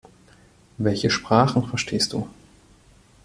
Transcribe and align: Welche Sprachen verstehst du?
Welche 0.79 1.11
Sprachen 1.11 1.63
verstehst 1.67 2.13
du? 2.13 2.27